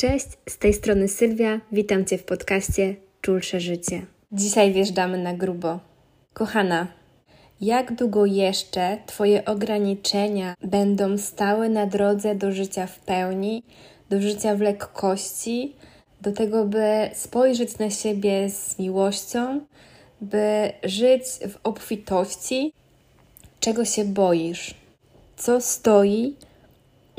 Cześć, 0.00 0.26
z 0.48 0.58
tej 0.58 0.74
strony 0.74 1.08
Sylwia. 1.08 1.60
Witam 1.72 2.04
Cię 2.04 2.18
w 2.18 2.24
podcaście 2.24 2.96
Czulsze 3.20 3.60
Życie. 3.60 4.06
Dzisiaj 4.32 4.72
wjeżdżamy 4.72 5.18
na 5.18 5.34
grubo. 5.34 5.80
Kochana, 6.32 6.86
jak 7.60 7.94
długo 7.94 8.26
jeszcze 8.26 8.98
Twoje 9.06 9.44
ograniczenia 9.44 10.54
będą 10.62 11.18
stały 11.18 11.68
na 11.68 11.86
drodze 11.86 12.34
do 12.34 12.52
życia 12.52 12.86
w 12.86 12.98
pełni, 12.98 13.62
do 14.10 14.20
życia 14.20 14.54
w 14.54 14.60
lekkości, 14.60 15.76
do 16.20 16.32
tego, 16.32 16.64
by 16.64 17.10
spojrzeć 17.14 17.78
na 17.78 17.90
siebie 17.90 18.50
z 18.50 18.78
miłością, 18.78 19.60
by 20.20 20.72
żyć 20.82 21.22
w 21.24 21.58
obfitości? 21.64 22.72
Czego 23.60 23.84
się 23.84 24.04
boisz? 24.04 24.74
Co 25.36 25.60
stoi 25.60 26.36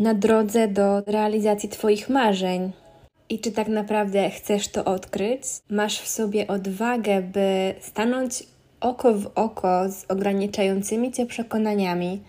na 0.02 0.14
drodze 0.14 0.68
do 0.68 1.02
realizacji 1.02 1.70
Twoich 1.70 2.10
marzeń? 2.10 2.72
I 3.30 3.40
czy 3.40 3.52
tak 3.52 3.68
naprawdę 3.68 4.30
chcesz 4.30 4.68
to 4.68 4.86
odkryć? 4.86 5.44
Masz 5.70 6.00
w 6.02 6.08
sobie 6.08 6.48
odwagę, 6.48 7.22
by 7.22 7.76
stanąć 7.82 8.44
oko 8.80 9.14
w 9.14 9.32
oko 9.36 9.90
z 9.90 10.06
ograniczającymi 10.12 11.12
Cię 11.12 11.26
przekonaniami, 11.26 12.22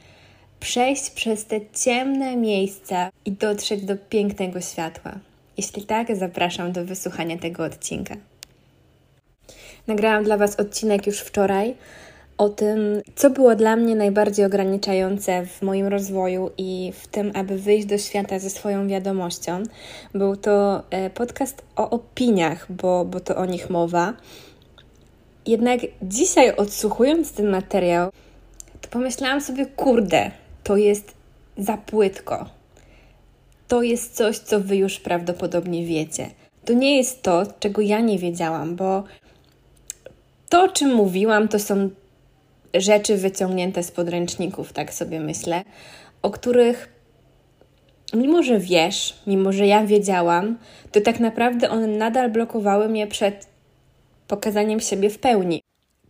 przejść 0.60 1.10
przez 1.10 1.44
te 1.44 1.60
ciemne 1.84 2.36
miejsca 2.36 3.10
i 3.24 3.32
dotrzeć 3.32 3.84
do 3.84 3.96
pięknego 3.96 4.60
światła. 4.60 5.12
Jeśli 5.56 5.86
tak, 5.86 6.16
zapraszam 6.16 6.72
do 6.72 6.84
wysłuchania 6.84 7.38
tego 7.38 7.64
odcinka. 7.64 8.16
Nagrałam 9.86 10.24
dla 10.24 10.36
Was 10.36 10.60
odcinek 10.60 11.06
już 11.06 11.20
wczoraj 11.20 11.74
o 12.38 12.48
tym, 12.48 13.02
co 13.14 13.30
było 13.30 13.56
dla 13.56 13.76
mnie 13.76 13.96
najbardziej 13.96 14.44
ograniczające 14.44 15.46
w 15.46 15.62
moim 15.62 15.86
rozwoju 15.86 16.50
i 16.58 16.92
w 16.94 17.06
tym, 17.06 17.32
aby 17.34 17.58
wyjść 17.58 17.86
do 17.86 17.98
świata 17.98 18.38
ze 18.38 18.50
swoją 18.50 18.88
wiadomością. 18.88 19.62
Był 20.14 20.36
to 20.36 20.82
e, 20.90 21.10
podcast 21.10 21.62
o 21.76 21.90
opiniach, 21.90 22.72
bo, 22.72 23.04
bo 23.04 23.20
to 23.20 23.36
o 23.36 23.46
nich 23.46 23.70
mowa. 23.70 24.14
Jednak 25.46 25.80
dzisiaj, 26.02 26.56
odsłuchując 26.56 27.32
ten 27.32 27.50
materiał, 27.50 28.10
to 28.80 28.88
pomyślałam 28.88 29.40
sobie, 29.40 29.66
kurde, 29.66 30.30
to 30.64 30.76
jest 30.76 31.14
za 31.58 31.76
płytko. 31.76 32.46
To 33.68 33.82
jest 33.82 34.16
coś, 34.16 34.38
co 34.38 34.60
Wy 34.60 34.76
już 34.76 34.98
prawdopodobnie 34.98 35.86
wiecie. 35.86 36.30
To 36.64 36.72
nie 36.72 36.96
jest 36.96 37.22
to, 37.22 37.42
czego 37.60 37.82
ja 37.82 38.00
nie 38.00 38.18
wiedziałam, 38.18 38.76
bo 38.76 39.04
to, 40.48 40.62
o 40.62 40.68
czym 40.68 40.94
mówiłam, 40.94 41.48
to 41.48 41.58
są 41.58 41.90
rzeczy 42.74 43.16
wyciągnięte 43.16 43.82
z 43.82 43.90
podręczników, 43.90 44.72
tak 44.72 44.94
sobie 44.94 45.20
myślę, 45.20 45.62
o 46.22 46.30
których 46.30 46.88
mimo, 48.14 48.42
że 48.42 48.58
wiesz, 48.58 49.22
mimo, 49.26 49.52
że 49.52 49.66
ja 49.66 49.86
wiedziałam, 49.86 50.58
to 50.92 51.00
tak 51.00 51.20
naprawdę 51.20 51.70
one 51.70 51.86
nadal 51.86 52.30
blokowały 52.30 52.88
mnie 52.88 53.06
przed 53.06 53.46
pokazaniem 54.28 54.80
siebie 54.80 55.10
w 55.10 55.18
pełni. 55.18 55.62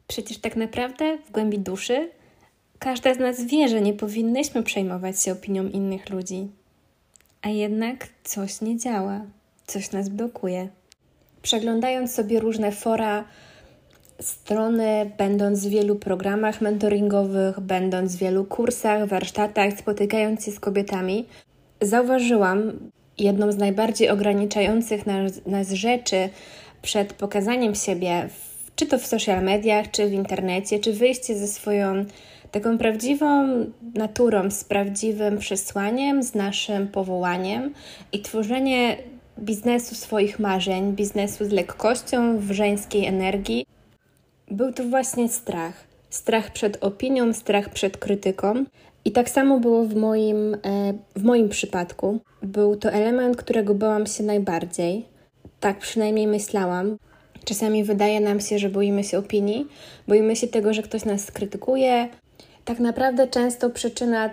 Przecież 0.09 0.39
tak 0.39 0.57
naprawdę 0.57 1.19
w 1.19 1.31
głębi 1.31 1.59
duszy 1.59 2.11
każda 2.79 3.15
z 3.15 3.19
nas 3.19 3.45
wie, 3.45 3.69
że 3.69 3.81
nie 3.81 3.93
powinnyśmy 3.93 4.63
przejmować 4.63 5.23
się 5.23 5.33
opinią 5.33 5.69
innych 5.69 6.11
ludzi. 6.11 6.49
A 7.43 7.49
jednak 7.49 8.09
coś 8.25 8.61
nie 8.61 8.77
działa, 8.79 9.21
coś 9.67 9.93
nas 9.93 10.09
blokuje. 10.09 10.69
Przeglądając 11.43 12.15
sobie 12.15 12.41
różne 12.41 12.73
fora, 12.73 13.25
strony, 14.23 15.11
będąc 15.19 15.67
w 15.67 15.71
wielu 15.71 15.97
programach 15.97 16.61
mentoringowych, 16.61 17.61
będąc 17.61 18.17
w 18.17 18.19
wielu 18.19 18.45
kursach, 18.45 19.09
warsztatach, 19.09 19.73
spotykając 19.79 20.45
się 20.45 20.53
z 20.53 20.61
kobietami, 20.61 21.27
zauważyłam 21.81 22.73
jedną 23.19 23.53
z 23.53 23.57
najbardziej 23.57 24.09
ograniczających 24.09 25.07
nas, 25.07 25.47
nas 25.47 25.73
rzeczy 25.73 26.29
przed 26.83 27.13
pokazaniem 27.13 27.75
siebie, 27.75 28.29
w, 28.29 28.75
czy 28.77 28.87
to 28.87 28.99
w 28.99 29.07
social 29.07 29.45
mediach, 29.45 29.91
czy 29.91 30.09
w 30.09 30.13
internecie, 30.13 30.79
czy 30.79 30.93
wyjście 30.93 31.37
ze 31.37 31.49
swoją 31.49 32.05
taką 32.51 32.79
prawdziwą 32.79 33.49
naturą, 33.95 34.51
z 34.51 34.65
prawdziwym 34.65 35.39
przesłaniem, 35.39 36.23
z 36.23 36.35
naszym 36.35 36.89
powołaniem 36.89 37.75
i 38.13 38.21
tworzenie 38.21 38.97
biznesu 39.39 39.95
swoich 39.95 40.39
marzeń, 40.39 40.93
biznesu 40.93 41.45
z 41.45 41.51
lekkością, 41.51 42.39
w 42.39 42.53
żeńskiej 42.53 43.07
energii. 43.07 43.67
Był 44.53 44.73
to 44.73 44.85
właśnie 44.85 45.29
strach. 45.29 45.85
Strach 46.11 46.53
przed 46.53 46.85
opinią, 46.85 47.33
strach 47.33 47.69
przed 47.69 47.97
krytyką. 47.97 48.65
I 49.05 49.13
tak 49.13 49.31
samo 49.31 49.61
było 49.61 49.85
w 49.85 49.95
moim, 49.95 50.55
e, 50.55 50.59
w 51.17 51.23
moim 51.25 51.49
przypadku. 51.49 52.19
Był 52.43 52.77
to 52.77 52.91
element, 52.91 53.37
którego 53.37 53.75
bałam 53.75 54.07
się 54.07 54.25
najbardziej. 54.25 55.05
Tak 55.61 55.79
przynajmniej 55.79 56.27
myślałam. 56.27 56.97
Czasami 57.45 57.85
wydaje 57.85 58.21
nam 58.21 58.41
się, 58.41 58.59
że 58.59 58.69
boimy 58.69 59.05
się 59.05 59.19
opinii, 59.19 59.69
boimy 60.09 60.37
się 60.37 60.49
tego, 60.49 60.75
że 60.75 60.83
ktoś 60.83 61.05
nas 61.05 61.25
skrytykuje. 61.25 62.09
Tak 62.65 62.79
naprawdę 62.79 63.29
często 63.29 63.71
przyczyna 63.71 64.31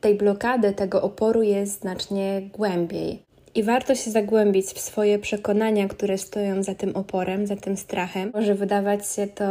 tej 0.00 0.14
blokady, 0.14 0.72
tego 0.72 1.02
oporu 1.02 1.42
jest 1.42 1.80
znacznie 1.80 2.42
głębiej. 2.52 3.23
I 3.54 3.62
warto 3.62 3.94
się 3.94 4.10
zagłębić 4.10 4.66
w 4.66 4.80
swoje 4.80 5.18
przekonania, 5.18 5.88
które 5.88 6.18
stoją 6.18 6.62
za 6.62 6.74
tym 6.74 6.96
oporem, 6.96 7.46
za 7.46 7.56
tym 7.56 7.76
strachem. 7.76 8.30
Może 8.34 8.54
wydawać 8.54 9.08
się 9.08 9.26
to 9.26 9.44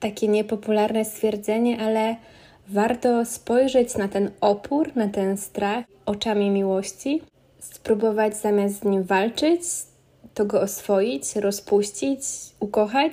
takie 0.00 0.28
niepopularne 0.28 1.04
stwierdzenie, 1.04 1.80
ale 1.80 2.16
warto 2.68 3.24
spojrzeć 3.24 3.96
na 3.96 4.08
ten 4.08 4.30
opór, 4.40 4.96
na 4.96 5.08
ten 5.08 5.36
strach 5.36 5.84
oczami 6.06 6.50
miłości, 6.50 7.22
spróbować 7.60 8.36
zamiast 8.36 8.80
z 8.80 8.84
nim 8.84 9.02
walczyć, 9.02 9.60
to 10.34 10.44
go 10.44 10.60
oswoić, 10.60 11.36
rozpuścić, 11.36 12.20
ukochać. 12.60 13.12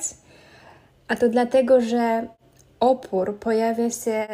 A 1.08 1.16
to 1.16 1.30
dlatego, 1.30 1.82
że 1.82 2.28
opór 2.80 3.40
pojawia 3.40 3.90
się, 3.90 4.28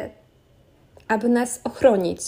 aby 1.08 1.28
nas 1.28 1.60
ochronić. 1.64 2.20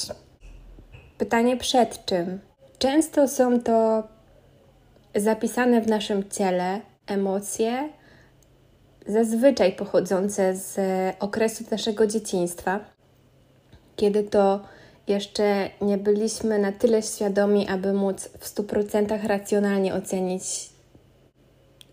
Pytanie 1.18 1.56
przed 1.56 2.04
czym? 2.04 2.40
Często 2.78 3.28
są 3.28 3.60
to 3.60 4.02
zapisane 5.14 5.80
w 5.80 5.86
naszym 5.86 6.30
ciele 6.30 6.80
emocje, 7.06 7.88
zazwyczaj 9.06 9.72
pochodzące 9.72 10.56
z 10.56 10.76
okresu 11.20 11.64
naszego 11.70 12.06
dzieciństwa, 12.06 12.80
kiedy 13.96 14.22
to 14.22 14.60
jeszcze 15.06 15.70
nie 15.80 15.98
byliśmy 15.98 16.58
na 16.58 16.72
tyle 16.72 17.02
świadomi, 17.02 17.68
aby 17.68 17.92
móc 17.92 18.28
w 18.38 18.54
100% 18.54 19.26
racjonalnie 19.26 19.94
ocenić 19.94 20.70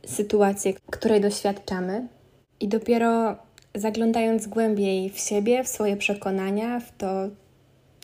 sytuację, 0.06 0.74
której 0.92 1.22
doświadczamy. 1.22 2.08
I 2.59 2.68
dopiero 2.68 3.36
zaglądając 3.75 4.48
głębiej 4.48 5.09
w 5.09 5.19
siebie, 5.19 5.63
w 5.63 5.68
swoje 5.68 5.98
przekonania, 5.98 6.80
w 6.80 6.98
to, 6.98 7.08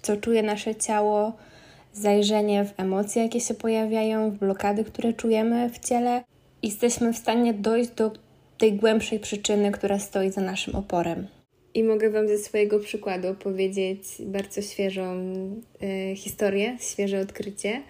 co 0.01 0.17
czuje 0.17 0.43
nasze 0.43 0.75
ciało, 0.75 1.33
zajrzenie 1.97 2.65
w 2.65 2.79
emocje, 2.79 3.23
jakie 3.23 3.41
się 3.41 3.53
pojawiają, 3.53 4.31
w 4.31 4.37
blokady, 4.37 4.83
które 4.83 5.13
czujemy 5.13 5.69
w 5.69 5.79
ciele, 5.79 6.23
jesteśmy 6.63 7.13
w 7.13 7.17
stanie 7.17 7.53
dojść 7.53 7.89
do 7.89 8.11
tej 8.57 8.73
głębszej 8.73 9.19
przyczyny, 9.19 9.71
która 9.71 9.99
stoi 9.99 10.31
za 10.31 10.41
naszym 10.41 10.75
oporem. 10.75 11.27
I 11.73 11.83
mogę 11.83 12.09
Wam 12.09 12.27
ze 12.27 12.37
swojego 12.37 12.79
przykładu 12.79 13.35
powiedzieć 13.35 13.99
bardzo 14.19 14.61
świeżą 14.61 15.23
y, 15.83 16.15
historię, 16.15 16.77
świeże 16.79 17.19
odkrycie. 17.19 17.81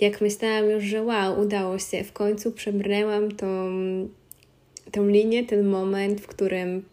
Jak 0.00 0.20
myślałam 0.20 0.70
już, 0.70 0.84
że 0.84 1.02
wow, 1.02 1.40
udało 1.40 1.78
się, 1.78 2.04
w 2.04 2.12
końcu 2.12 2.52
przebrnęłam 2.52 3.32
tą, 3.32 3.46
tą 4.92 5.08
linię, 5.08 5.44
ten 5.44 5.66
moment, 5.66 6.20
w 6.20 6.26
którym 6.26 6.84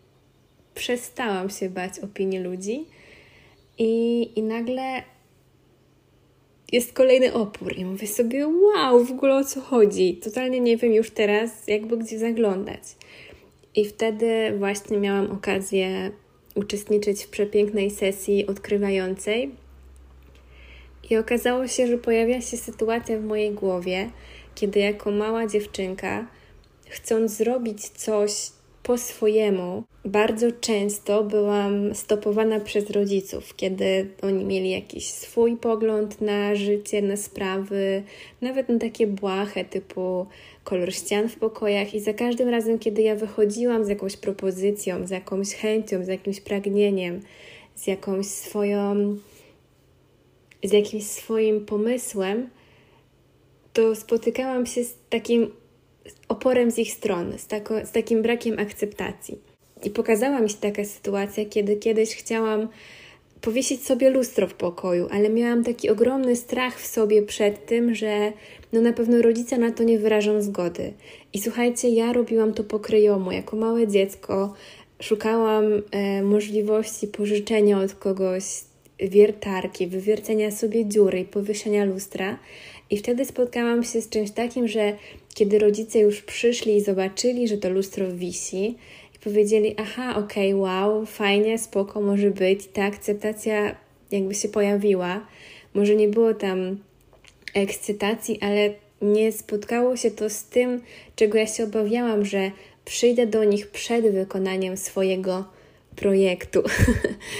przestałam 0.75 1.49
się 1.49 1.69
bać 1.69 1.99
opinii 1.99 2.39
ludzi 2.39 2.85
i, 3.77 4.29
i 4.39 4.43
nagle 4.43 5.03
jest 6.71 6.93
kolejny 6.93 7.33
opór 7.33 7.77
i 7.77 7.85
mówię 7.85 8.07
sobie, 8.07 8.47
wow, 8.47 9.05
w 9.05 9.11
ogóle 9.11 9.35
o 9.35 9.43
co 9.43 9.61
chodzi? 9.61 10.15
Totalnie 10.23 10.59
nie 10.59 10.77
wiem 10.77 10.93
już 10.93 11.11
teraz, 11.11 11.67
jakby 11.67 11.97
gdzie 11.97 12.19
zaglądać. 12.19 12.81
I 13.75 13.85
wtedy 13.85 14.53
właśnie 14.57 14.97
miałam 14.97 15.31
okazję 15.31 16.11
uczestniczyć 16.55 17.23
w 17.23 17.29
przepięknej 17.29 17.91
sesji 17.91 18.47
odkrywającej. 18.47 19.51
I 21.09 21.17
okazało 21.17 21.67
się, 21.67 21.87
że 21.87 21.97
pojawia 21.97 22.41
się 22.41 22.57
sytuacja 22.57 23.17
w 23.17 23.23
mojej 23.23 23.51
głowie, 23.51 24.09
kiedy 24.55 24.79
jako 24.79 25.11
mała 25.11 25.47
dziewczynka, 25.47 26.27
chcąc 26.89 27.31
zrobić 27.31 27.89
coś, 27.89 28.31
po 28.85 28.97
swojemu. 28.97 29.83
Bardzo 30.05 30.51
często 30.51 31.23
byłam 31.23 31.95
stopowana 31.95 32.59
przez 32.59 32.89
rodziców, 32.89 33.55
kiedy 33.55 34.07
oni 34.21 34.45
mieli 34.45 34.69
jakiś 34.69 35.09
swój 35.09 35.57
pogląd 35.57 36.21
na 36.21 36.55
życie, 36.55 37.01
na 37.01 37.17
sprawy, 37.17 38.03
nawet 38.41 38.69
na 38.69 38.79
takie 38.79 39.07
błahe 39.07 39.65
typu 39.65 40.25
kolor 40.63 40.93
ścian 40.93 41.29
w 41.29 41.35
pokojach. 41.35 41.93
I 41.93 41.99
za 41.99 42.13
każdym 42.13 42.49
razem, 42.49 42.79
kiedy 42.79 43.01
ja 43.01 43.15
wychodziłam 43.15 43.85
z 43.85 43.89
jakąś 43.89 44.17
propozycją, 44.17 45.07
z 45.07 45.09
jakąś 45.09 45.53
chęcią, 45.53 46.03
z 46.03 46.07
jakimś 46.07 46.41
pragnieniem, 46.41 47.21
z 47.75 47.87
jakąś 47.87 48.25
swoją, 48.25 49.17
z 50.63 50.71
jakimś 50.71 51.03
swoim 51.03 51.65
pomysłem, 51.65 52.49
to 53.73 53.95
spotykałam 53.95 54.65
się 54.65 54.83
z 54.83 54.95
takim 55.09 55.51
oporem 56.27 56.71
z 56.71 56.77
ich 56.77 56.91
strony, 56.91 57.39
z, 57.39 57.47
tako, 57.47 57.85
z 57.85 57.91
takim 57.91 58.21
brakiem 58.21 58.59
akceptacji. 58.59 59.37
I 59.83 59.89
pokazała 59.89 60.39
mi 60.39 60.49
się 60.49 60.55
taka 60.55 60.85
sytuacja, 60.85 61.45
kiedy 61.45 61.75
kiedyś 61.75 62.15
chciałam 62.15 62.67
powiesić 63.41 63.85
sobie 63.85 64.09
lustro 64.09 64.47
w 64.47 64.53
pokoju, 64.53 65.07
ale 65.11 65.29
miałam 65.29 65.63
taki 65.63 65.89
ogromny 65.89 66.35
strach 66.35 66.79
w 66.79 66.87
sobie 66.87 67.23
przed 67.23 67.65
tym, 67.65 67.95
że 67.95 68.33
no 68.73 68.81
na 68.81 68.93
pewno 68.93 69.21
rodzice 69.21 69.57
na 69.57 69.71
to 69.71 69.83
nie 69.83 69.99
wyrażą 69.99 70.41
zgody. 70.41 70.93
I 71.33 71.41
słuchajcie, 71.41 71.89
ja 71.89 72.13
robiłam 72.13 72.53
to 72.53 72.63
pokryjomu. 72.63 73.31
Jako 73.31 73.55
małe 73.57 73.87
dziecko 73.87 74.53
szukałam 75.01 75.63
e, 75.91 76.21
możliwości 76.21 77.07
pożyczenia 77.07 77.79
od 77.79 77.93
kogoś 77.93 78.43
wiertarki, 78.99 79.87
wywiercenia 79.87 80.51
sobie 80.51 80.85
dziury 80.85 81.19
i 81.19 81.25
powieszenia 81.25 81.85
lustra. 81.85 82.39
I 82.89 82.97
wtedy 82.97 83.25
spotkałam 83.25 83.83
się 83.83 84.01
z 84.01 84.09
czymś 84.09 84.31
takim, 84.31 84.67
że 84.67 84.93
kiedy 85.35 85.59
rodzice 85.59 85.99
już 85.99 86.21
przyszli 86.21 86.75
i 86.75 86.81
zobaczyli, 86.81 87.47
że 87.47 87.57
to 87.57 87.69
lustro 87.69 88.11
wisi, 88.11 88.75
i 89.15 89.19
powiedzieli: 89.23 89.75
Aha, 89.77 90.15
okej, 90.17 90.53
okay, 90.53 90.61
wow, 90.61 91.05
fajnie, 91.05 91.59
spoko, 91.59 92.01
może 92.01 92.31
być. 92.31 92.67
Ta 92.67 92.83
akceptacja 92.83 93.75
jakby 94.11 94.35
się 94.35 94.49
pojawiła. 94.49 95.25
Może 95.73 95.95
nie 95.95 96.07
było 96.07 96.33
tam 96.33 96.77
ekscytacji, 97.53 98.39
ale 98.41 98.73
nie 99.01 99.31
spotkało 99.31 99.97
się 99.97 100.11
to 100.11 100.29
z 100.29 100.43
tym, 100.43 100.81
czego 101.15 101.37
ja 101.37 101.47
się 101.47 101.63
obawiałam, 101.63 102.25
że 102.25 102.51
przyjdę 102.85 103.27
do 103.27 103.43
nich 103.43 103.67
przed 103.67 104.11
wykonaniem 104.11 104.77
swojego 104.77 105.45
projektu 105.95 106.63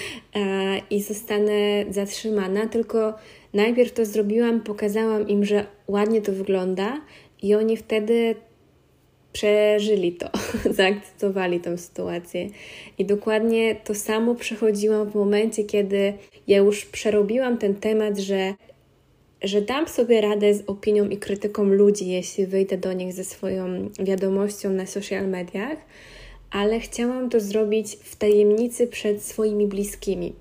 i 0.89 1.01
zostanę 1.01 1.85
zatrzymana, 1.89 2.67
tylko 2.67 3.13
najpierw 3.53 3.93
to 3.93 4.05
zrobiłam, 4.05 4.61
pokazałam 4.61 5.27
im, 5.27 5.45
że 5.45 5.65
ładnie 5.87 6.21
to 6.21 6.31
wygląda 6.31 7.01
i 7.41 7.55
oni 7.55 7.77
wtedy 7.77 8.35
przeżyli 9.35 10.11
to, 10.11 10.29
zaakceptowali 10.79 11.59
tą 11.59 11.77
sytuację. 11.77 12.47
I 12.97 13.05
dokładnie 13.05 13.75
to 13.75 13.95
samo 13.95 14.35
przechodziłam 14.35 15.11
w 15.11 15.15
momencie, 15.15 15.63
kiedy 15.63 16.13
ja 16.47 16.57
już 16.57 16.85
przerobiłam 16.85 17.57
ten 17.57 17.75
temat, 17.75 18.17
że, 18.17 18.53
że 19.43 19.61
dam 19.61 19.87
sobie 19.87 20.21
radę 20.21 20.53
z 20.53 20.63
opinią 20.67 21.09
i 21.09 21.17
krytyką 21.17 21.63
ludzi, 21.63 22.07
jeśli 22.07 22.45
wyjdę 22.45 22.77
do 22.77 22.93
nich 22.93 23.13
ze 23.13 23.23
swoją 23.23 23.89
wiadomością 23.99 24.69
na 24.69 24.85
social 24.85 25.27
mediach, 25.27 25.77
ale 26.51 26.79
chciałam 26.79 27.29
to 27.29 27.39
zrobić 27.39 27.97
w 28.03 28.15
tajemnicy 28.15 28.87
przed 28.87 29.23
swoimi 29.23 29.67
bliskimi. 29.67 30.33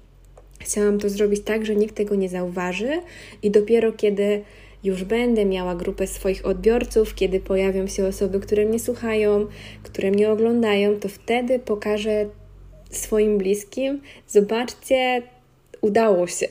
Chciałam 0.61 0.99
to 0.99 1.09
zrobić 1.09 1.41
tak, 1.45 1.67
że 1.67 1.77
nikt 1.77 1.95
tego 1.95 2.15
nie 2.15 2.29
zauważy 2.29 3.01
i 3.43 3.51
dopiero 3.51 3.93
kiedy 3.93 4.43
już 4.85 5.05
będę 5.05 5.45
miała 5.45 5.75
grupę 5.75 6.07
swoich 6.07 6.47
odbiorców, 6.47 7.15
kiedy 7.15 7.41
pojawią 7.41 7.87
się 7.87 8.07
osoby, 8.07 8.41
które 8.41 8.67
mnie 8.67 8.79
słuchają, 8.79 9.47
które 9.83 10.11
mnie 10.11 10.31
oglądają, 10.31 11.01
to 11.01 11.09
wtedy 11.09 11.59
pokażę 11.59 12.27
swoim 12.91 13.39
bliskim: 13.39 14.01
zobaczcie, 14.29 15.23
udało 15.81 16.27
się. 16.27 16.47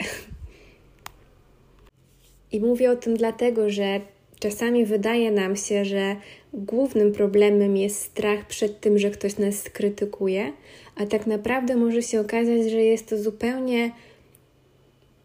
I 2.51 2.59
mówię 2.59 2.91
o 2.91 2.95
tym 2.95 3.17
dlatego, 3.17 3.69
że 3.69 4.01
czasami 4.39 4.85
wydaje 4.85 5.31
nam 5.31 5.55
się, 5.55 5.85
że 5.85 6.15
głównym 6.53 7.11
problemem 7.11 7.77
jest 7.77 8.01
strach 8.01 8.47
przed 8.47 8.79
tym, 8.79 8.99
że 8.99 9.11
ktoś 9.11 9.37
nas 9.37 9.55
skrytykuje, 9.55 10.53
a 10.95 11.05
tak 11.05 11.27
naprawdę 11.27 11.75
może 11.75 12.01
się 12.01 12.21
okazać, 12.21 12.71
że 12.71 12.77
jest 12.77 13.07
to 13.09 13.17
zupełnie 13.17 13.91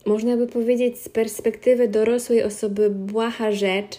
można 0.08 0.36
by 0.36 0.46
powiedzieć 0.46 0.98
z 0.98 1.08
perspektywy 1.08 1.88
dorosłej 1.88 2.42
osoby 2.42 2.90
błaha 2.90 3.52
rzecz, 3.52 3.98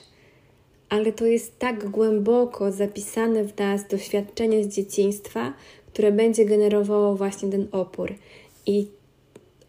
ale 0.90 1.14
to 1.14 1.26
jest 1.26 1.60
tak 1.60 1.90
głęboko 1.90 2.72
zapisane 2.72 3.44
w 3.44 3.58
nas 3.58 3.88
doświadczenie 3.88 4.64
z 4.64 4.68
dzieciństwa, 4.68 5.54
które 5.94 6.12
będzie 6.12 6.46
generowało 6.46 7.16
właśnie 7.16 7.50
ten 7.50 7.68
opór. 7.72 8.16
I 8.66 8.88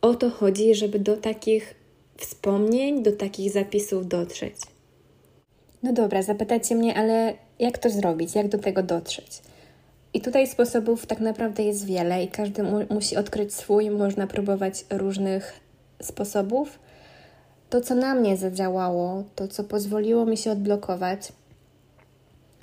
o 0.01 0.15
to 0.15 0.31
chodzi, 0.31 0.75
żeby 0.75 0.99
do 0.99 1.17
takich 1.17 1.75
wspomnień, 2.17 3.03
do 3.03 3.13
takich 3.13 3.53
zapisów 3.53 4.09
dotrzeć. 4.09 4.55
No 5.83 5.93
dobra, 5.93 6.23
zapytacie 6.23 6.75
mnie, 6.75 6.95
ale 6.95 7.35
jak 7.59 7.79
to 7.79 7.91
zrobić? 7.91 8.35
Jak 8.35 8.49
do 8.49 8.59
tego 8.59 8.83
dotrzeć? 8.83 9.43
I 10.15 10.21
tutaj 10.21 10.47
sposobów 10.47 11.07
tak 11.07 11.21
naprawdę 11.21 11.63
jest 11.63 11.87
wiele 11.87 12.25
i 12.25 12.29
każdy 12.29 12.63
mu 12.63 12.79
musi 12.91 13.17
odkryć 13.17 13.55
swój. 13.55 13.91
Można 13.91 14.27
próbować 14.27 14.85
różnych 14.91 15.70
sposobów, 16.03 16.79
to 17.71 17.81
co 17.81 17.95
na 17.95 18.15
mnie 18.15 18.37
zadziałało, 18.37 19.25
to 19.35 19.49
co 19.49 19.65
pozwoliło 19.65 20.27
mi 20.27 20.37
się 20.37 20.53
odblokować, 20.53 21.33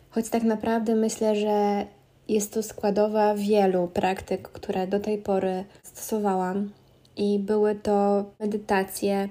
choć 0.10 0.30
tak 0.30 0.44
naprawdę 0.44 0.95
myślę, 0.95 1.36
że 1.36 1.86
jest 2.28 2.54
to 2.54 2.63
składowa 2.63 3.36
wielu 3.36 3.88
praktyk, 3.88 4.50
które 4.50 4.88
do 4.88 5.00
tej 5.00 5.18
pory 5.18 5.66
stosowałam, 5.84 6.69
i 7.18 7.39
były 7.39 7.75
to 7.75 8.25
medytacje, 8.39 9.30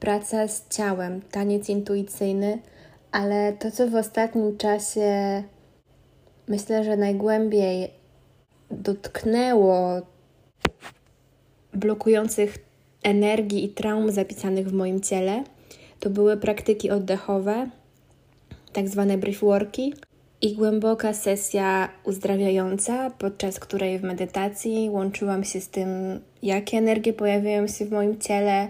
praca 0.00 0.48
z 0.48 0.68
ciałem, 0.68 1.20
taniec 1.20 1.68
intuicyjny, 1.68 2.58
ale 3.12 3.52
to, 3.52 3.70
co 3.70 3.88
w 3.88 3.94
ostatnim 3.94 4.56
czasie 4.56 5.42
myślę, 6.48 6.84
że 6.84 6.96
najgłębiej 6.96 7.90
dotknęło 8.70 10.00
blokujących 11.74 12.58
energii 13.08 13.64
i 13.64 13.68
traum 13.68 14.10
zapisanych 14.10 14.68
w 14.68 14.72
moim 14.72 15.00
ciele. 15.00 15.44
To 16.00 16.10
były 16.10 16.36
praktyki 16.36 16.90
oddechowe, 16.90 17.70
tak 18.72 18.88
zwane 18.88 19.18
briefworki 19.18 19.94
i 20.40 20.54
głęboka 20.54 21.14
sesja 21.14 21.88
uzdrawiająca, 22.04 23.10
podczas 23.10 23.60
której 23.60 23.98
w 23.98 24.02
medytacji 24.02 24.90
łączyłam 24.90 25.44
się 25.44 25.60
z 25.60 25.68
tym, 25.68 25.88
jakie 26.42 26.78
energie 26.78 27.12
pojawiają 27.12 27.66
się 27.66 27.84
w 27.84 27.92
moim 27.92 28.18
ciele, 28.18 28.68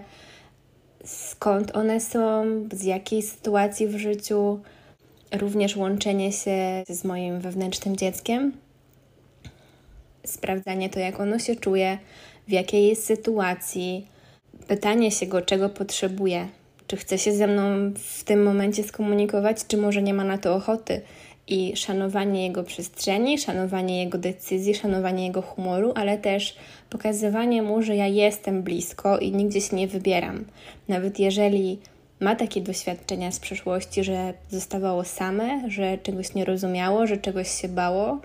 skąd 1.05 1.75
one 1.75 1.99
są, 1.99 2.45
z 2.73 2.83
jakiej 2.83 3.21
sytuacji 3.21 3.87
w 3.87 3.97
życiu, 3.97 4.59
również 5.31 5.75
łączenie 5.75 6.31
się 6.31 6.83
z 6.87 7.03
moim 7.03 7.39
wewnętrznym 7.39 7.95
dzieckiem, 7.95 8.51
sprawdzanie 10.25 10.89
to, 10.89 10.99
jak 10.99 11.19
ono 11.19 11.39
się 11.39 11.55
czuje, 11.55 11.97
w 12.47 12.51
jakiej 12.51 12.87
jest 12.87 13.05
sytuacji 13.05 14.07
pytanie 14.69 15.11
się 15.11 15.25
go, 15.25 15.41
czego 15.41 15.69
potrzebuje, 15.69 16.47
czy 16.87 16.97
chce 16.97 17.17
się 17.17 17.33
ze 17.33 17.47
mną 17.47 17.93
w 17.95 18.23
tym 18.23 18.43
momencie 18.43 18.83
skomunikować, 18.83 19.57
czy 19.67 19.77
może 19.77 20.01
nie 20.01 20.13
ma 20.13 20.23
na 20.23 20.37
to 20.37 20.55
ochoty. 20.55 21.01
I 21.47 21.75
szanowanie 21.75 22.43
jego 22.47 22.63
przestrzeni, 22.63 23.37
szanowanie 23.37 24.03
jego 24.03 24.17
decyzji, 24.17 24.75
szanowanie 24.75 25.27
jego 25.27 25.41
humoru, 25.41 25.91
ale 25.95 26.17
też 26.17 26.55
pokazywanie 26.89 27.61
mu, 27.61 27.81
że 27.81 27.95
ja 27.95 28.07
jestem 28.07 28.63
blisko 28.63 29.17
i 29.17 29.31
nigdzie 29.31 29.61
się 29.61 29.75
nie 29.75 29.87
wybieram. 29.87 30.45
Nawet 30.87 31.19
jeżeli 31.19 31.79
ma 32.19 32.35
takie 32.35 32.61
doświadczenia 32.61 33.31
z 33.31 33.39
przeszłości, 33.39 34.03
że 34.03 34.33
zostawało 34.49 35.03
same, 35.03 35.69
że 35.69 35.97
czegoś 35.97 36.33
nie 36.33 36.45
rozumiało, 36.45 37.07
że 37.07 37.17
czegoś 37.17 37.49
się 37.61 37.67
bało, 37.67 38.19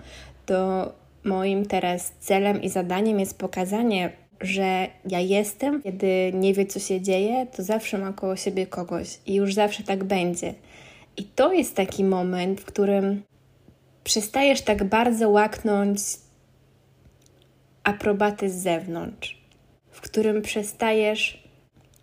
to 0.45 0.91
moim 1.23 1.65
teraz 1.65 2.11
celem 2.19 2.61
i 2.61 2.69
zadaniem 2.69 3.19
jest 3.19 3.37
pokazanie 3.37 4.24
że 4.41 4.87
ja 5.09 5.19
jestem, 5.19 5.83
kiedy 5.83 6.31
nie 6.33 6.53
wie, 6.53 6.65
co 6.65 6.79
się 6.79 7.01
dzieje, 7.01 7.47
to 7.55 7.63
zawsze 7.63 7.97
ma 7.97 8.13
koło 8.13 8.35
siebie 8.35 8.67
kogoś 8.67 9.19
i 9.25 9.35
już 9.35 9.53
zawsze 9.53 9.83
tak 9.83 10.03
będzie. 10.03 10.53
I 11.17 11.23
to 11.23 11.53
jest 11.53 11.75
taki 11.75 12.03
moment, 12.03 12.61
w 12.61 12.65
którym 12.65 13.23
przestajesz 14.03 14.61
tak 14.61 14.83
bardzo 14.83 15.29
łaknąć 15.29 15.99
aprobaty 17.83 18.49
z 18.49 18.55
zewnątrz, 18.55 19.41
w 19.91 20.01
którym 20.01 20.41
przestajesz 20.41 21.43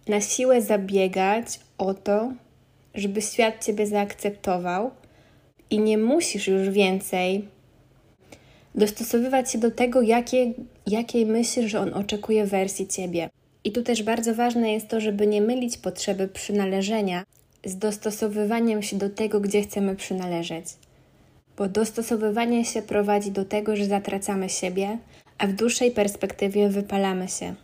na 0.08 0.20
siłę 0.20 0.62
zabiegać 0.62 1.60
o 1.78 1.94
to, 1.94 2.32
żeby 2.94 3.22
świat 3.22 3.64
Ciebie 3.64 3.86
zaakceptował 3.86 4.90
i 5.70 5.78
nie 5.78 5.98
musisz 5.98 6.48
już 6.48 6.68
więcej 6.68 7.48
dostosowywać 8.74 9.52
się 9.52 9.58
do 9.58 9.70
tego, 9.70 10.02
jakie, 10.02 10.52
jakiej 10.86 11.26
myślisz, 11.26 11.70
że 11.70 11.80
on 11.80 11.94
oczekuje 11.94 12.46
wersji 12.46 12.86
ciebie. 12.86 13.30
I 13.64 13.72
tu 13.72 13.82
też 13.82 14.02
bardzo 14.02 14.34
ważne 14.34 14.72
jest 14.72 14.88
to, 14.88 15.00
żeby 15.00 15.26
nie 15.26 15.40
mylić 15.40 15.78
potrzeby 15.78 16.28
przynależenia 16.28 17.24
z 17.64 17.78
dostosowywaniem 17.78 18.82
się 18.82 18.96
do 18.96 19.10
tego, 19.10 19.40
gdzie 19.40 19.62
chcemy 19.62 19.96
przynależeć. 19.96 20.64
Bo 21.56 21.68
dostosowywanie 21.68 22.64
się 22.64 22.82
prowadzi 22.82 23.30
do 23.30 23.44
tego, 23.44 23.76
że 23.76 23.86
zatracamy 23.86 24.48
siebie, 24.48 24.98
a 25.38 25.46
w 25.46 25.52
dłuższej 25.52 25.90
perspektywie 25.90 26.68
wypalamy 26.68 27.28
się. 27.28 27.54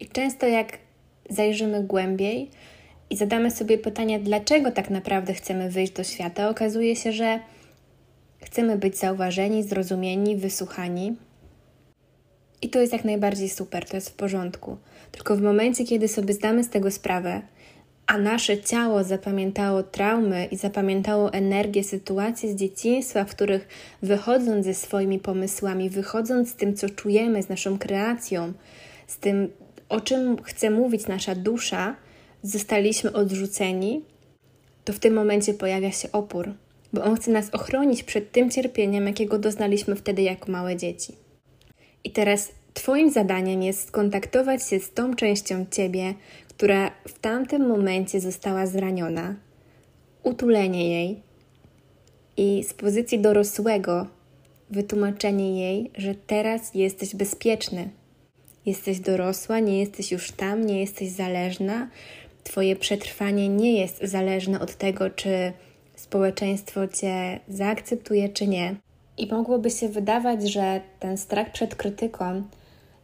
I 0.00 0.08
często 0.08 0.46
jak 0.46 0.78
zajrzymy 1.30 1.84
głębiej 1.84 2.50
i 3.10 3.16
zadamy 3.16 3.50
sobie 3.50 3.78
pytanie, 3.78 4.20
dlaczego 4.20 4.72
tak 4.72 4.90
naprawdę 4.90 5.34
chcemy 5.34 5.70
wyjść 5.70 5.92
do 5.92 6.04
świata, 6.04 6.48
okazuje 6.48 6.96
się, 6.96 7.12
że 7.12 7.40
Chcemy 8.44 8.78
być 8.78 8.98
zauważeni, 8.98 9.62
zrozumieni, 9.62 10.36
wysłuchani. 10.36 11.16
I 12.62 12.68
to 12.68 12.80
jest 12.80 12.92
jak 12.92 13.04
najbardziej 13.04 13.48
super, 13.48 13.88
to 13.88 13.96
jest 13.96 14.10
w 14.10 14.14
porządku. 14.14 14.76
Tylko 15.12 15.36
w 15.36 15.42
momencie, 15.42 15.84
kiedy 15.84 16.08
sobie 16.08 16.34
zdamy 16.34 16.64
z 16.64 16.68
tego 16.68 16.90
sprawę, 16.90 17.42
a 18.06 18.18
nasze 18.18 18.62
ciało 18.62 19.04
zapamiętało 19.04 19.82
traumy 19.82 20.44
i 20.44 20.56
zapamiętało 20.56 21.32
energię 21.32 21.84
sytuacji 21.84 22.52
z 22.52 22.56
dzieciństwa, 22.56 23.24
w 23.24 23.30
których 23.30 23.68
wychodząc 24.02 24.64
ze 24.64 24.74
swoimi 24.74 25.18
pomysłami, 25.18 25.90
wychodząc 25.90 26.50
z 26.50 26.54
tym, 26.54 26.76
co 26.76 26.88
czujemy, 26.88 27.42
z 27.42 27.48
naszą 27.48 27.78
kreacją, 27.78 28.52
z 29.06 29.16
tym, 29.18 29.48
o 29.88 30.00
czym 30.00 30.42
chce 30.42 30.70
mówić 30.70 31.06
nasza 31.06 31.34
dusza, 31.34 31.96
zostaliśmy 32.42 33.12
odrzuceni, 33.12 34.04
to 34.84 34.92
w 34.92 34.98
tym 34.98 35.14
momencie 35.14 35.54
pojawia 35.54 35.92
się 35.92 36.12
opór, 36.12 36.54
bo 36.92 37.04
on 37.04 37.16
chce 37.16 37.30
nas 37.30 37.50
ochronić 37.52 38.02
przed 38.02 38.32
tym 38.32 38.50
cierpieniem, 38.50 39.06
jakiego 39.06 39.38
doznaliśmy 39.38 39.96
wtedy 39.96 40.22
jako 40.22 40.52
małe 40.52 40.76
dzieci. 40.76 41.12
I 42.04 42.10
teraz 42.10 42.52
Twoim 42.74 43.10
zadaniem 43.10 43.62
jest 43.62 43.88
skontaktować 43.88 44.68
się 44.68 44.80
z 44.80 44.92
tą 44.92 45.14
częścią 45.14 45.66
Ciebie, 45.70 46.14
która 46.48 46.90
w 47.08 47.18
tamtym 47.18 47.68
momencie 47.68 48.20
została 48.20 48.66
zraniona, 48.66 49.34
utulenie 50.22 50.90
jej 50.90 51.20
i 52.36 52.64
z 52.64 52.74
pozycji 52.74 53.18
dorosłego 53.18 54.06
wytłumaczenie 54.70 55.60
jej, 55.60 55.90
że 55.98 56.14
teraz 56.14 56.74
jesteś 56.74 57.16
bezpieczny. 57.16 57.90
Jesteś 58.66 59.00
dorosła, 59.00 59.58
nie 59.58 59.80
jesteś 59.80 60.12
już 60.12 60.30
tam, 60.30 60.66
nie 60.66 60.80
jesteś 60.80 61.08
zależna. 61.08 61.88
Twoje 62.44 62.76
przetrwanie 62.76 63.48
nie 63.48 63.80
jest 63.80 64.00
zależne 64.02 64.60
od 64.60 64.74
tego, 64.74 65.10
czy 65.10 65.52
społeczeństwo 65.96 66.88
cię 66.88 67.40
zaakceptuje, 67.48 68.28
czy 68.28 68.46
nie. 68.46 68.74
I 69.20 69.26
mogłoby 69.26 69.70
się 69.70 69.88
wydawać, 69.88 70.50
że 70.50 70.80
ten 71.00 71.18
strach 71.18 71.52
przed 71.52 71.74
krytyką 71.74 72.42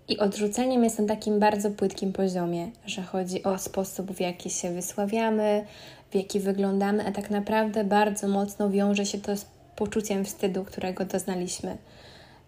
i 0.09 0.19
odrzuceniem 0.19 0.85
jest 0.85 0.99
na 0.99 1.07
takim 1.07 1.39
bardzo 1.39 1.71
płytkim 1.71 2.13
poziomie, 2.13 2.71
że 2.87 3.03
chodzi 3.03 3.43
o 3.43 3.59
sposób, 3.59 4.13
w 4.13 4.21
jaki 4.21 4.51
się 4.51 4.71
wysławiamy, 4.71 5.65
w 6.11 6.15
jaki 6.15 6.41
wyglądamy, 6.41 7.07
a 7.07 7.13
tak 7.13 7.31
naprawdę 7.31 7.85
bardzo 7.85 8.29
mocno 8.29 8.71
wiąże 8.71 9.07
się 9.07 9.19
to 9.19 9.37
z 9.37 9.47
poczuciem 9.77 10.25
wstydu, 10.25 10.65
którego 10.65 11.05
doznaliśmy. 11.05 11.77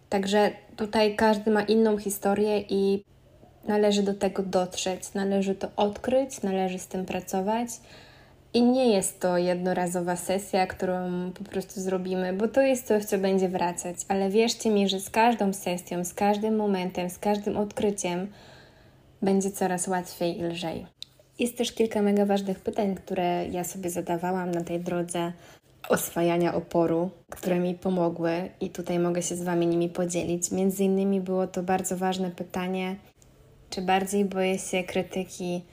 Także 0.08 0.50
tutaj 0.76 1.16
każdy 1.16 1.50
ma 1.50 1.62
inną 1.62 1.98
historię 1.98 2.60
i 2.68 3.04
należy 3.66 4.02
do 4.02 4.14
tego 4.14 4.42
dotrzeć, 4.42 5.14
należy 5.14 5.54
to 5.54 5.68
odkryć, 5.76 6.42
należy 6.42 6.78
z 6.78 6.86
tym 6.86 7.04
pracować. 7.04 7.68
I 8.54 8.62
nie 8.62 8.92
jest 8.92 9.20
to 9.20 9.38
jednorazowa 9.38 10.16
sesja, 10.16 10.66
którą 10.66 11.30
po 11.32 11.44
prostu 11.44 11.80
zrobimy, 11.80 12.32
bo 12.32 12.48
to 12.48 12.62
jest 12.62 12.86
coś, 12.86 13.04
co 13.04 13.18
będzie 13.18 13.48
wracać. 13.48 13.96
Ale 14.08 14.30
wierzcie 14.30 14.70
mi, 14.70 14.88
że 14.88 15.00
z 15.00 15.10
każdą 15.10 15.52
sesją, 15.52 16.04
z 16.04 16.14
każdym 16.14 16.56
momentem, 16.56 17.10
z 17.10 17.18
każdym 17.18 17.56
odkryciem 17.56 18.26
będzie 19.22 19.50
coraz 19.50 19.88
łatwiej 19.88 20.38
i 20.38 20.42
lżej. 20.42 20.86
Jest 21.38 21.58
też 21.58 21.72
kilka 21.72 22.02
mega 22.02 22.26
ważnych 22.26 22.60
pytań, 22.60 22.94
które 22.94 23.46
ja 23.48 23.64
sobie 23.64 23.90
zadawałam 23.90 24.50
na 24.50 24.64
tej 24.64 24.80
drodze 24.80 25.32
oswajania 25.88 26.54
oporu, 26.54 27.10
które 27.30 27.58
mi 27.58 27.74
pomogły 27.74 28.50
i 28.60 28.70
tutaj 28.70 28.98
mogę 28.98 29.22
się 29.22 29.36
z 29.36 29.42
Wami 29.42 29.66
nimi 29.66 29.88
podzielić. 29.88 30.50
Między 30.50 30.84
innymi 30.84 31.20
było 31.20 31.46
to 31.46 31.62
bardzo 31.62 31.96
ważne 31.96 32.30
pytanie, 32.30 32.96
czy 33.70 33.82
bardziej 33.82 34.24
boję 34.24 34.58
się 34.58 34.84
krytyki 34.84 35.64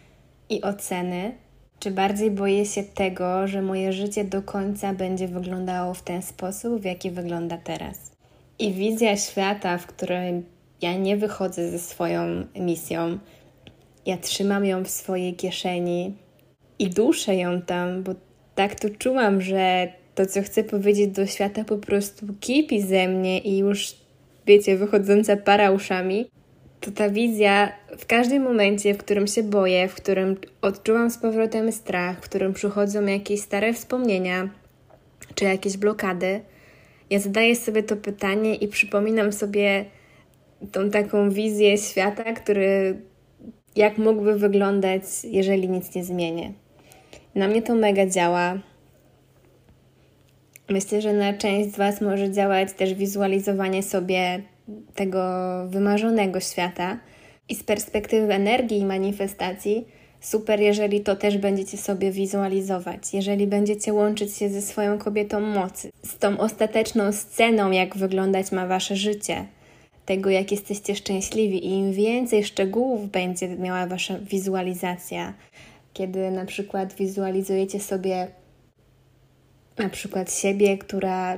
i 0.50 0.62
oceny, 0.62 1.44
czy 1.79 1.91
bardziej 1.91 2.32
boję 2.32 2.65
się 2.65 2.84
tego, 2.84 3.48
że 3.48 3.62
moje 3.62 3.94
życie 3.94 4.24
do 4.24 4.41
końca 4.41 4.94
będzie 4.94 5.27
wyglądało 5.27 5.94
w 5.94 6.01
ten 6.01 6.22
sposób, 6.22 6.82
w 6.82 6.86
jaki 6.86 7.12
wygląda 7.12 7.58
teraz. 7.58 8.12
I 8.60 8.74
wizja 8.74 9.17
świata, 9.17 9.77
w 9.77 9.88
którym 9.88 10.44
ja 10.82 10.98
nie 10.98 11.17
wychodzę 11.17 11.72
ze 11.72 11.79
swoją 11.79 12.46
misją, 12.55 13.17
ja 14.05 14.17
trzymam 14.17 14.65
ją 14.65 14.84
w 14.84 14.89
swojej 14.89 15.36
kieszeni 15.36 16.13
i 16.79 16.89
duszę 16.89 17.36
ją 17.36 17.62
tam, 17.62 18.03
bo 18.03 18.12
tak 18.55 18.79
to 18.79 18.89
czułam, 18.89 19.41
że 19.41 19.88
to, 20.15 20.25
co 20.25 20.41
chcę 20.41 20.63
powiedzieć 20.63 21.12
do 21.12 21.25
świata, 21.25 21.63
po 21.63 21.77
prostu 21.77 22.25
kipi 22.39 22.82
ze 22.82 23.08
mnie 23.08 23.39
i 23.39 23.58
już, 23.58 23.96
wiecie, 24.48 24.77
wychodząca 24.77 25.38
para 25.38 25.72
uszami 25.72 26.29
to 26.86 26.92
ta 26.92 27.10
wizja 27.10 27.72
w 27.98 28.06
każdym 28.06 28.44
momencie, 28.44 28.94
w 28.94 28.98
którym 28.98 29.27
się 29.27 29.44
boję, 29.44 29.88
w 29.88 29.96
którym 29.96 30.38
odczuwam 30.62 31.10
z 31.10 31.18
powrotem 31.18 31.72
strach, 31.72 32.18
w 32.18 32.22
którym 32.22 32.54
przychodzą 32.54 33.06
jakieś 33.06 33.42
stare 33.42 33.74
wspomnienia 33.74 34.50
czy 35.36 35.46
jakieś 35.46 35.77
blokady, 35.77 36.42
ja 37.10 37.20
zadaję 37.20 37.56
sobie 37.56 37.84
to 37.84 37.96
pytanie 37.96 38.56
i 38.56 38.68
przypominam 38.68 39.34
sobie 39.34 39.86
tą 40.72 40.89
taką 40.89 41.30
wizję 41.30 41.77
świata, 41.77 42.34
który 42.34 43.01
jak 43.75 43.98
mógłby 43.98 44.39
wyglądać, 44.39 45.04
jeżeli 45.24 45.70
nic 45.70 45.96
nie 45.96 46.04
zmienię. 46.04 46.54
Na 47.36 47.48
mnie 47.48 47.62
to 47.62 47.75
mega 47.75 48.06
działa. 48.06 48.60
Myślę, 50.70 51.01
że 51.01 51.13
na 51.13 51.34
część 51.34 51.74
z 51.74 51.77
Was 51.77 52.01
może 52.01 52.32
działać 52.32 52.74
też 52.74 52.94
wizualizowanie 52.94 53.84
sobie 53.84 54.42
tego 54.95 55.24
wymarzonego 55.67 56.39
świata. 56.39 57.00
I 57.50 57.55
z 57.55 57.63
perspektywy 57.63 58.34
energii 58.34 58.79
i 58.79 58.86
manifestacji, 58.86 59.86
super, 60.22 60.60
jeżeli 60.60 61.01
to 61.01 61.15
też 61.15 61.38
będziecie 61.38 61.77
sobie 61.77 62.12
wizualizować, 62.12 63.13
jeżeli 63.13 63.48
będziecie 63.48 63.93
łączyć 63.93 64.36
się 64.36 64.50
ze 64.50 64.62
swoją 64.62 64.98
kobietą 64.98 65.39
mocy, 65.39 65.91
z 66.03 66.17
tą 66.17 66.38
ostateczną 66.38 67.12
sceną, 67.12 67.72
jak 67.72 67.98
wyglądać 67.98 68.51
ma 68.51 68.67
wasze 68.67 68.95
życie, 68.95 69.45
tego, 70.05 70.29
jak 70.29 70.51
jesteście 70.51 70.95
szczęśliwi, 70.95 71.65
i 71.65 71.69
im 71.69 71.93
więcej 71.93 72.43
szczegółów 72.43 73.10
będzie 73.12 73.50
miała 73.50 73.88
wasza 73.88 74.19
wizualizacja, 74.19 75.34
kiedy 75.93 76.31
na 76.31 76.45
przykład 76.45 76.93
wizualizujecie 76.93 77.79
sobie 77.79 78.27
na 79.77 79.89
przykład 79.89 80.34
siebie, 80.34 80.77
która 80.77 81.38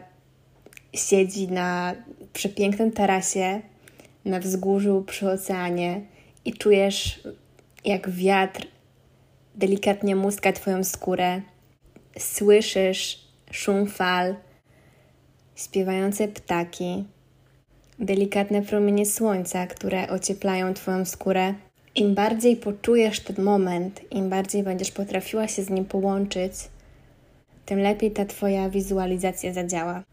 siedzi 0.93 1.47
na 1.47 1.95
przepięknym 2.33 2.91
tarasie, 2.91 3.61
na 4.25 4.39
wzgórzu 4.39 5.03
przy 5.07 5.29
oceanie 5.29 6.01
i 6.45 6.53
czujesz, 6.53 7.23
jak 7.85 8.09
wiatr 8.09 8.67
delikatnie 9.55 10.15
muska 10.15 10.53
Twoją 10.53 10.83
skórę. 10.83 11.41
Słyszysz 12.17 13.27
szum 13.51 13.87
fal, 13.87 14.35
śpiewające 15.55 16.27
ptaki, 16.27 17.05
delikatne 17.99 18.61
promienie 18.61 19.05
słońca, 19.05 19.67
które 19.67 20.09
ocieplają 20.09 20.73
Twoją 20.73 21.05
skórę. 21.05 21.53
Im 21.95 22.15
bardziej 22.15 22.55
poczujesz 22.55 23.19
ten 23.19 23.45
moment, 23.45 24.01
im 24.11 24.29
bardziej 24.29 24.63
będziesz 24.63 24.91
potrafiła 24.91 25.47
się 25.47 25.63
z 25.63 25.69
nim 25.69 25.85
połączyć, 25.85 26.53
tym 27.65 27.79
lepiej 27.79 28.11
ta 28.11 28.25
Twoja 28.25 28.69
wizualizacja 28.69 29.53
zadziała. 29.53 30.03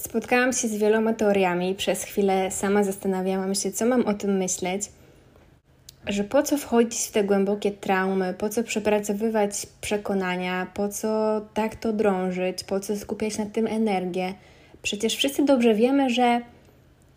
Spotkałam 0.00 0.52
się 0.52 0.68
z 0.68 0.76
wieloma 0.76 1.12
teoriami 1.12 1.74
przez 1.74 2.02
chwilę 2.04 2.50
sama 2.50 2.84
zastanawiałam 2.84 3.54
się, 3.54 3.72
co 3.72 3.86
mam 3.86 4.06
o 4.06 4.14
tym 4.14 4.36
myśleć, 4.36 4.82
że 6.06 6.24
po 6.24 6.42
co 6.42 6.58
wchodzić 6.58 7.00
w 7.00 7.10
te 7.10 7.24
głębokie 7.24 7.70
traumy, 7.70 8.34
po 8.34 8.48
co 8.48 8.64
przepracowywać 8.64 9.66
przekonania, 9.80 10.66
po 10.74 10.88
co 10.88 11.40
tak 11.54 11.74
to 11.74 11.92
drążyć, 11.92 12.64
po 12.64 12.80
co 12.80 12.96
skupiać 12.96 13.38
na 13.38 13.46
tym 13.46 13.66
energię. 13.66 14.34
Przecież 14.82 15.16
wszyscy 15.16 15.44
dobrze 15.44 15.74
wiemy, 15.74 16.10
że 16.10 16.40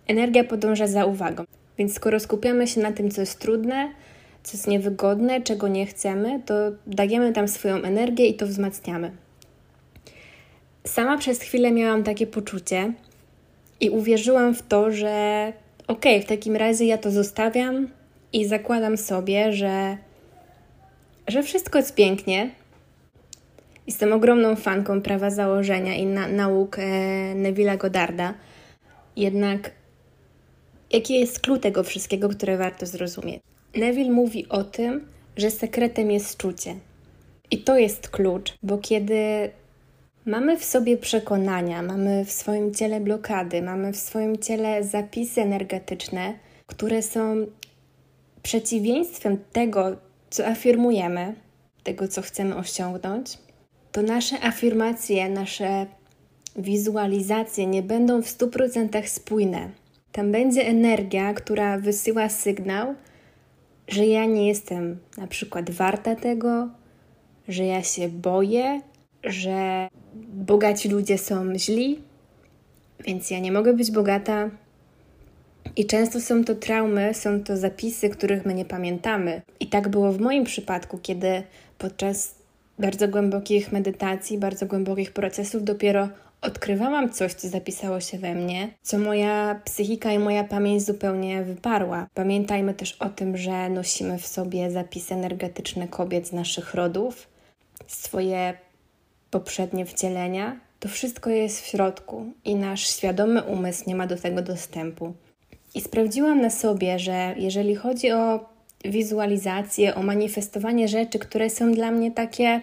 energia 0.07 0.43
podąża 0.43 0.87
za 0.87 1.05
uwagą. 1.05 1.43
Więc 1.77 1.93
skoro 1.93 2.19
skupiamy 2.19 2.67
się 2.67 2.81
na 2.81 2.91
tym, 2.91 3.11
co 3.11 3.21
jest 3.21 3.39
trudne, 3.39 3.89
co 4.43 4.57
jest 4.57 4.67
niewygodne, 4.67 5.41
czego 5.41 5.67
nie 5.67 5.85
chcemy, 5.85 6.41
to 6.45 6.53
dajemy 6.87 7.33
tam 7.33 7.47
swoją 7.47 7.75
energię 7.75 8.27
i 8.27 8.33
to 8.33 8.47
wzmacniamy. 8.47 9.22
Sama 10.87 11.17
przez 11.17 11.41
chwilę 11.41 11.71
miałam 11.71 12.03
takie 12.03 12.27
poczucie 12.27 12.93
i 13.79 13.89
uwierzyłam 13.89 14.55
w 14.55 14.61
to, 14.61 14.91
że 14.91 15.53
okej, 15.87 16.15
okay, 16.15 16.25
w 16.25 16.29
takim 16.29 16.55
razie 16.55 16.85
ja 16.85 16.97
to 16.97 17.11
zostawiam 17.11 17.87
i 18.33 18.45
zakładam 18.45 18.97
sobie, 18.97 19.53
że, 19.53 19.97
że 21.27 21.43
wszystko 21.43 21.77
jest 21.77 21.95
pięknie. 21.95 22.49
Jestem 23.87 24.13
ogromną 24.13 24.55
fanką 24.55 25.01
prawa 25.01 25.29
założenia 25.29 25.95
i 25.95 26.05
na, 26.05 26.27
nauk 26.27 26.79
e, 26.79 26.81
Neville'a 27.35 27.77
Godarda. 27.77 28.33
Jednak 29.15 29.71
jaki 30.91 31.19
jest 31.19 31.39
klucz 31.39 31.61
tego 31.61 31.83
wszystkiego, 31.83 32.29
które 32.29 32.57
warto 32.57 32.85
zrozumieć? 32.85 33.41
Neville 33.75 34.11
mówi 34.11 34.49
o 34.49 34.63
tym, 34.63 35.07
że 35.37 35.51
sekretem 35.51 36.11
jest 36.11 36.37
czucie. 36.37 36.75
I 37.51 37.57
to 37.57 37.77
jest 37.77 38.09
klucz, 38.09 38.53
bo 38.63 38.77
kiedy 38.77 39.49
Mamy 40.25 40.57
w 40.57 40.63
sobie 40.63 40.97
przekonania, 40.97 41.81
mamy 41.81 42.25
w 42.25 42.31
swoim 42.31 42.73
ciele 42.73 42.99
blokady, 42.99 43.61
mamy 43.61 43.93
w 43.93 43.97
swoim 43.97 44.37
ciele 44.37 44.83
zapisy 44.83 45.41
energetyczne, 45.41 46.33
które 46.67 47.01
są 47.01 47.35
przeciwieństwem 48.43 49.37
tego, 49.51 49.95
co 50.29 50.47
afirmujemy, 50.47 51.35
tego, 51.83 52.07
co 52.07 52.21
chcemy 52.21 52.55
osiągnąć. 52.55 53.37
To 53.91 54.01
nasze 54.01 54.41
afirmacje, 54.41 55.29
nasze 55.29 55.85
wizualizacje 56.55 57.67
nie 57.67 57.83
będą 57.83 58.21
w 58.21 58.25
100% 58.25 59.07
spójne. 59.07 59.69
Tam 60.11 60.31
będzie 60.31 60.67
energia, 60.67 61.33
która 61.33 61.77
wysyła 61.77 62.29
sygnał, 62.29 62.95
że 63.87 64.05
ja 64.05 64.25
nie 64.25 64.47
jestem 64.47 64.99
na 65.17 65.27
przykład 65.27 65.71
warta 65.71 66.15
tego, 66.15 66.69
że 67.47 67.65
ja 67.65 67.83
się 67.83 68.09
boję, 68.09 68.81
że 69.23 69.87
bogaci 70.33 70.89
ludzie 70.89 71.17
są 71.17 71.55
źli, 71.55 71.99
więc 73.05 73.31
ja 73.31 73.39
nie 73.39 73.51
mogę 73.51 73.73
być 73.73 73.91
bogata. 73.91 74.49
I 75.75 75.85
często 75.85 76.21
są 76.21 76.43
to 76.43 76.55
traumy, 76.55 77.13
są 77.13 77.43
to 77.43 77.57
zapisy, 77.57 78.09
których 78.09 78.45
my 78.45 78.53
nie 78.53 78.65
pamiętamy. 78.65 79.41
I 79.59 79.67
tak 79.67 79.89
było 79.89 80.11
w 80.11 80.19
moim 80.19 80.43
przypadku, 80.43 80.97
kiedy 80.97 81.43
podczas 81.77 82.35
bardzo 82.79 83.07
głębokich 83.07 83.71
medytacji, 83.71 84.37
bardzo 84.37 84.65
głębokich 84.65 85.11
procesów 85.11 85.63
dopiero 85.63 86.09
odkrywałam 86.41 87.09
coś, 87.09 87.33
co 87.33 87.49
zapisało 87.49 87.99
się 87.99 88.17
we 88.17 88.35
mnie, 88.35 88.73
co 88.81 88.97
moja 88.97 89.61
psychika 89.65 90.11
i 90.11 90.19
moja 90.19 90.43
pamięć 90.43 90.83
zupełnie 90.83 91.43
wyparła. 91.43 92.07
Pamiętajmy 92.13 92.73
też 92.73 92.93
o 92.93 93.09
tym, 93.09 93.37
że 93.37 93.69
nosimy 93.69 94.17
w 94.17 94.27
sobie 94.27 94.71
zapisy 94.71 95.13
energetyczne 95.13 95.87
kobiet 95.87 96.27
z 96.27 96.31
naszych 96.31 96.73
rodów, 96.73 97.27
swoje 97.87 98.53
poprzednie 99.33 99.85
wcielenia. 99.85 100.59
To 100.79 100.89
wszystko 100.89 101.29
jest 101.29 101.61
w 101.61 101.65
środku 101.65 102.25
i 102.45 102.55
nasz 102.55 102.95
świadomy 102.95 103.43
umysł 103.43 103.83
nie 103.87 103.95
ma 103.95 104.07
do 104.07 104.17
tego 104.17 104.41
dostępu. 104.41 105.13
I 105.75 105.81
sprawdziłam 105.81 106.41
na 106.41 106.49
sobie, 106.49 106.99
że 106.99 107.35
jeżeli 107.37 107.75
chodzi 107.75 108.11
o 108.11 108.39
wizualizację, 108.85 109.95
o 109.95 110.03
manifestowanie 110.03 110.87
rzeczy, 110.87 111.19
które 111.19 111.49
są 111.49 111.71
dla 111.71 111.91
mnie 111.91 112.11
takie, 112.11 112.61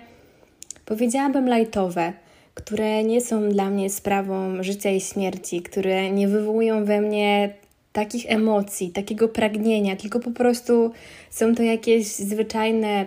powiedziałabym, 0.84 1.48
lajtowe, 1.48 2.12
które 2.54 3.04
nie 3.04 3.20
są 3.20 3.48
dla 3.48 3.70
mnie 3.70 3.90
sprawą 3.90 4.62
życia 4.62 4.90
i 4.90 5.00
śmierci, 5.00 5.62
które 5.62 6.10
nie 6.10 6.28
wywołują 6.28 6.84
we 6.84 7.00
mnie 7.00 7.54
takich 7.92 8.24
emocji, 8.28 8.90
takiego 8.90 9.28
pragnienia, 9.28 9.96
tylko 9.96 10.20
po 10.20 10.30
prostu 10.30 10.92
są 11.30 11.54
to 11.54 11.62
jakieś 11.62 12.06
zwyczajne 12.06 13.06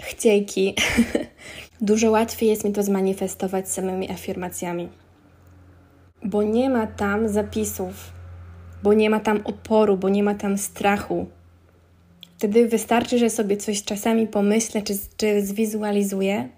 chciejki. 0.00 0.74
Dużo 1.80 2.10
łatwiej 2.10 2.48
jest 2.48 2.64
mi 2.64 2.72
to 2.72 2.82
zmanifestować 2.82 3.68
samymi 3.68 4.10
afirmacjami, 4.10 4.88
bo 6.24 6.42
nie 6.42 6.70
ma 6.70 6.86
tam 6.86 7.28
zapisów, 7.28 8.12
bo 8.82 8.92
nie 8.92 9.10
ma 9.10 9.20
tam 9.20 9.40
oporu, 9.44 9.96
bo 9.96 10.08
nie 10.08 10.22
ma 10.22 10.34
tam 10.34 10.58
strachu. 10.58 11.26
Wtedy 12.38 12.68
wystarczy, 12.68 13.18
że 13.18 13.30
sobie 13.30 13.56
coś 13.56 13.82
czasami 13.82 14.26
pomyślę 14.26 14.82
czy, 14.82 14.94
czy 15.16 15.46
zwizualizuję 15.46 16.48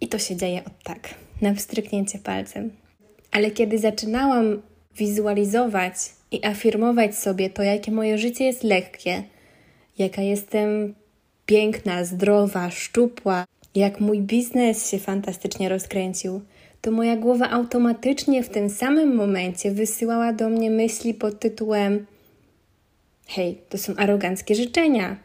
i 0.00 0.08
to 0.08 0.18
się 0.18 0.36
dzieje 0.36 0.64
od 0.64 0.82
tak, 0.82 1.14
na 1.42 1.54
wstryknięcie 1.54 2.18
palcem. 2.18 2.70
Ale 3.30 3.50
kiedy 3.50 3.78
zaczynałam 3.78 4.62
wizualizować 4.96 5.94
i 6.30 6.46
afirmować 6.46 7.14
sobie 7.14 7.50
to, 7.50 7.62
jakie 7.62 7.92
moje 7.92 8.18
życie 8.18 8.44
jest 8.44 8.62
lekkie, 8.62 9.22
jaka 9.98 10.22
jestem 10.22 10.94
piękna, 11.46 12.04
zdrowa, 12.04 12.70
szczupła, 12.70 13.44
jak 13.74 14.00
mój 14.00 14.20
biznes 14.20 14.90
się 14.90 14.98
fantastycznie 14.98 15.68
rozkręcił, 15.68 16.40
to 16.80 16.90
moja 16.90 17.16
głowa 17.16 17.50
automatycznie 17.50 18.42
w 18.42 18.48
tym 18.48 18.70
samym 18.70 19.16
momencie 19.16 19.70
wysyłała 19.70 20.32
do 20.32 20.48
mnie 20.48 20.70
myśli 20.70 21.14
pod 21.14 21.40
tytułem: 21.40 22.06
Hej, 23.26 23.58
to 23.68 23.78
są 23.78 23.96
aroganckie 23.96 24.54
życzenia. 24.54 25.16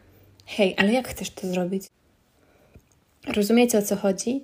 Hej, 0.46 0.74
ale 0.78 0.92
jak 0.92 1.08
chcesz 1.08 1.30
to 1.30 1.46
zrobić? 1.46 1.84
Rozumiecie 3.26 3.78
o 3.78 3.82
co 3.82 3.96
chodzi? 3.96 4.40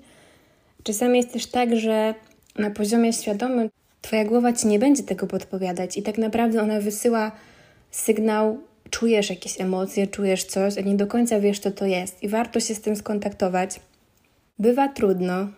Czasami 0.83 1.17
jest 1.17 1.33
też 1.33 1.47
tak, 1.47 1.77
że 1.77 2.15
na 2.57 2.71
poziomie 2.71 3.13
świadomym 3.13 3.69
Twoja 4.03 4.25
głowa 4.25 4.53
ci 4.53 4.67
nie 4.67 4.79
będzie 4.79 5.03
tego 5.03 5.27
podpowiadać 5.27 5.97
i 5.97 6.03
tak 6.03 6.19
naprawdę 6.19 6.63
ona 6.63 6.81
wysyła 6.81 7.33
sygnał, 7.91 8.59
czujesz 8.91 9.31
jakieś 9.31 9.61
emocje, 9.61 10.07
czujesz 10.07 10.45
coś, 10.45 10.79
a 10.79 10.81
nie 10.81 10.95
do 10.95 11.07
końca 11.07 11.41
wiesz, 11.41 11.59
co 11.59 11.71
to 11.71 11.87
jest 11.87 12.23
i 12.23 12.29
warto 12.29 12.61
się 12.61 12.75
z 12.75 12.81
tym 12.81 12.97
skontaktować. 12.97 13.81
Bywa 14.59 14.89
trudno, 14.89 15.49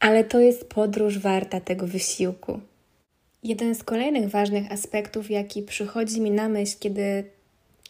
ale 0.00 0.24
to 0.24 0.40
jest 0.40 0.68
podróż 0.68 1.18
warta 1.18 1.60
tego 1.60 1.86
wysiłku. 1.86 2.60
Jeden 3.42 3.74
z 3.74 3.84
kolejnych 3.84 4.30
ważnych 4.30 4.72
aspektów, 4.72 5.30
jaki 5.30 5.62
przychodzi 5.62 6.20
mi 6.20 6.30
na 6.30 6.48
myśl, 6.48 6.76
kiedy 6.80 7.24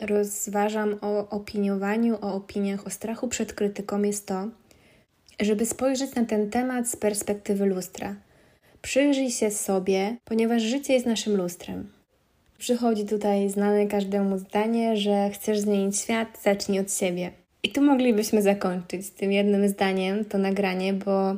rozważam 0.01 0.99
o 1.01 1.31
opiniowaniu, 1.31 2.19
o 2.21 2.35
opiniach, 2.35 2.87
o 2.87 2.91
strachu 2.91 3.29
przed 3.29 3.53
krytyką, 3.53 4.03
jest 4.03 4.27
to, 4.27 4.49
żeby 5.41 5.67
spojrzeć 5.67 6.15
na 6.15 6.25
ten 6.25 6.51
temat 6.51 6.89
z 6.89 6.97
perspektywy 6.97 7.67
lustra. 7.67 8.17
Przyjrzyj 8.83 9.31
się 9.31 9.51
sobie, 9.51 10.17
ponieważ 10.25 10.63
życie 10.63 10.93
jest 10.93 11.07
naszym 11.07 11.37
lustrem. 11.37 11.93
Przychodzi 12.59 13.07
tutaj 13.07 13.49
znane 13.49 13.87
każdemu 13.87 14.39
zdanie, 14.39 14.97
że 14.97 15.31
chcesz 15.31 15.59
zmienić 15.61 15.99
świat, 15.99 16.29
zacznij 16.43 16.81
od 16.81 16.93
siebie. 16.93 17.38
I 17.63 17.69
tu 17.73 17.83
moglibyśmy 17.83 18.43
zakończyć 18.43 19.11
tym 19.11 19.33
jednym 19.33 19.69
zdaniem 19.69 20.25
to 20.25 20.39
nagranie, 20.39 20.93
bo, 20.93 21.37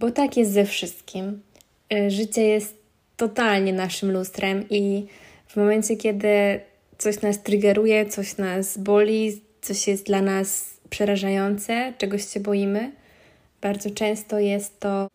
bo 0.00 0.10
tak 0.10 0.36
jest 0.36 0.52
ze 0.52 0.64
wszystkim. 0.64 1.42
Y, 1.92 2.10
życie 2.10 2.42
jest 2.42 2.74
totalnie 3.16 3.72
naszym 3.72 4.12
lustrem 4.12 4.64
i 4.70 5.06
w 5.46 5.56
momencie, 5.56 5.96
kiedy 5.96 6.60
coś 6.98 7.22
nas 7.22 7.42
triggeruje, 7.42 8.06
coś 8.06 8.36
nas 8.36 8.78
boli, 8.78 9.40
coś 9.60 9.88
jest 9.88 10.06
dla 10.06 10.22
nas 10.22 10.70
przerażające, 10.90 11.92
czegoś 11.98 12.28
się 12.28 12.40
boimy, 12.40 12.92
bardzo 13.62 13.90
często 13.90 14.38
jest 14.38 14.80
to 14.80 15.08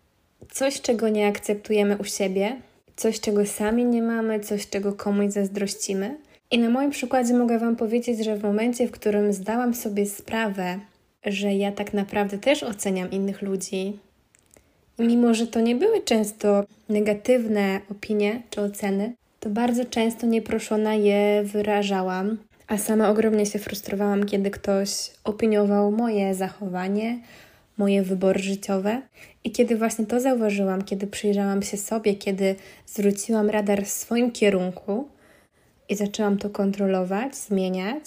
coś, 0.52 0.82
czego 0.82 1.10
nie 1.10 1.28
akceptujemy 1.28 1.98
u 1.98 2.04
siebie, 2.04 2.62
coś, 2.96 3.20
czego 3.20 3.46
sami 3.46 3.86
nie 3.86 4.02
mamy, 4.02 4.40
coś, 4.40 4.70
czego 4.70 4.94
komuś 4.94 5.34
zazdrościmy. 5.34 6.18
I 6.52 6.60
na 6.60 6.70
moim 6.70 6.92
przykładzie 6.92 7.34
mogę 7.34 7.60
Wam 7.60 7.76
powiedzieć, 7.76 8.26
że 8.26 8.36
w 8.36 8.44
momencie, 8.44 8.88
w 8.88 8.92
którym 8.92 9.34
zdałam 9.34 9.74
sobie 9.74 10.06
sprawę, 10.06 10.80
że 11.26 11.54
ja 11.54 11.72
tak 11.72 11.94
naprawdę 11.94 12.38
też 12.38 12.64
oceniam 12.64 13.12
innych 13.12 13.42
ludzi, 13.42 14.00
mimo 15.00 15.34
że 15.34 15.48
to 15.48 15.62
nie 15.62 15.76
były 15.76 16.02
często 16.02 16.64
negatywne 16.90 17.82
opinie 17.92 18.42
czy 18.50 18.62
oceny, 18.62 19.14
to 19.40 19.50
bardzo 19.50 19.86
często 19.86 20.28
nieproszona 20.28 20.94
je 20.94 21.44
wyrażałam, 21.44 22.38
a 22.68 22.78
sama 22.78 23.10
ogromnie 23.10 23.46
się 23.46 23.60
frustrowałam, 23.60 24.26
kiedy 24.26 24.52
ktoś 24.52 25.12
opiniował 25.24 25.92
moje 25.92 26.36
zachowanie, 26.36 27.20
moje 27.78 28.04
wybory 28.04 28.40
życiowe. 28.40 29.02
I 29.44 29.52
kiedy 29.52 29.76
właśnie 29.76 30.06
to 30.06 30.20
zauważyłam, 30.20 30.82
kiedy 30.82 31.08
przyjrzałam 31.08 31.62
się 31.62 31.78
sobie, 31.78 32.16
kiedy 32.16 32.56
zwróciłam 32.86 33.50
radar 33.50 33.86
w 33.86 33.90
swoim 33.90 34.32
kierunku 34.32 35.08
i 35.92 35.96
zaczęłam 35.96 36.38
to 36.38 36.50
kontrolować, 36.50 37.36
zmieniać, 37.36 38.04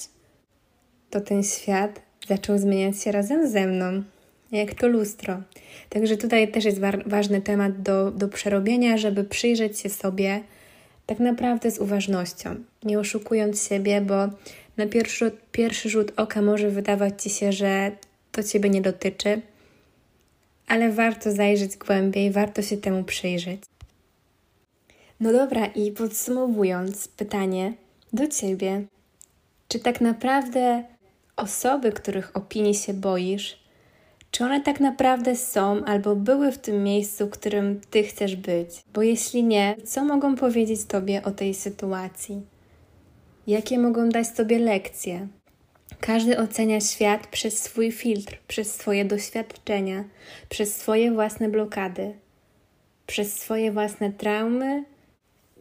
to 1.11 1.21
ten 1.21 1.43
świat 1.43 2.01
zaczął 2.29 2.59
zmieniać 2.59 3.03
się 3.03 3.13
razem 3.13 3.51
ze 3.51 3.67
mną, 3.67 4.03
jak 4.53 4.75
to 4.75 4.89
lustro. 4.89 5.43
Także 5.89 6.17
tutaj 6.17 6.53
też 6.53 6.65
jest 6.65 6.79
wa 6.79 6.93
ważny 7.07 7.41
temat 7.41 7.83
do, 7.83 8.11
do 8.11 8.29
przerobienia, 8.29 8.97
żeby 8.97 9.25
przyjrzeć 9.25 9.79
się 9.79 9.89
sobie 9.89 10.41
tak 11.07 11.19
naprawdę 11.19 11.71
z 11.71 11.79
uważnością, 11.79 12.55
nie 12.85 12.99
oszukując 12.99 13.69
siebie, 13.69 14.01
bo 14.01 14.15
na 14.77 14.87
pierwszy, 14.87 15.31
pierwszy 15.53 15.89
rzut 15.91 16.13
oka 16.17 16.43
może 16.43 16.71
wydawać 16.71 17.23
ci 17.23 17.31
się, 17.31 17.53
że 17.53 17.93
to 18.33 18.43
ciebie 18.43 18.71
nie 18.71 18.83
dotyczy, 18.83 19.41
ale 20.69 20.93
warto 20.93 21.33
zajrzeć 21.33 21.77
głębiej, 21.77 22.31
warto 22.31 22.63
się 22.63 22.77
temu 22.77 23.05
przyjrzeć. 23.05 23.61
No 25.21 25.33
dobra, 25.33 25.67
i 25.67 25.93
podsumowując, 25.93 27.09
pytanie 27.09 27.73
do 28.13 28.29
ciebie: 28.29 28.85
czy 29.69 29.79
tak 29.79 30.01
naprawdę 30.01 30.85
osoby, 31.37 31.93
których 31.93 32.37
opinii 32.37 32.75
się 32.75 32.95
boisz, 32.95 33.65
czy 34.31 34.45
one 34.45 34.61
tak 34.61 34.81
naprawdę 34.81 35.37
są 35.37 35.85
albo 35.85 36.17
były 36.17 36.53
w 36.53 36.59
tym 36.59 36.85
miejscu, 36.85 37.27
w 37.27 37.31
którym 37.31 37.81
ty 37.91 38.03
chcesz 38.03 38.37
być? 38.37 38.69
Bo 38.95 39.03
jeśli 39.03 39.45
nie, 39.45 39.77
co 39.85 40.05
mogą 40.05 40.37
powiedzieć 40.37 40.85
tobie 40.85 41.23
o 41.23 41.31
tej 41.31 41.55
sytuacji? 41.55 42.43
Jakie 43.47 43.79
mogą 43.79 44.09
dać 44.09 44.27
tobie 44.37 44.59
lekcje? 44.59 45.29
Każdy 46.01 46.39
ocenia 46.39 46.81
świat 46.81 47.27
przez 47.27 47.63
swój 47.63 47.93
filtr, 47.93 48.39
przez 48.49 48.75
swoje 48.75 49.05
doświadczenia, 49.05 50.05
przez 50.49 50.77
swoje 50.77 51.13
własne 51.13 51.49
blokady, 51.49 52.15
przez 53.07 53.35
swoje 53.35 53.73
własne 53.73 54.13
traumy 54.13 54.85